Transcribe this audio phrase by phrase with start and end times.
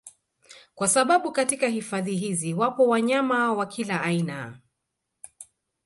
[0.75, 4.59] Kwa sababu katika hifadhi hizi wapo wanyama wa kila aina